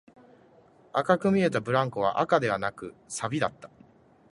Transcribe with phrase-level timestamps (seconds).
[0.93, 3.69] 赤く見えたブランコは赤ではなく、錆だった